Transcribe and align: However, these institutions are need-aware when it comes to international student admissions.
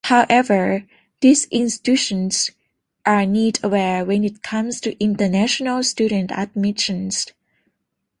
However, 0.05 0.85
these 1.19 1.45
institutions 1.51 2.49
are 3.05 3.23
need-aware 3.23 4.03
when 4.03 4.23
it 4.23 4.41
comes 4.41 4.81
to 4.81 4.99
international 4.99 5.83
student 5.83 6.31
admissions. 6.31 7.27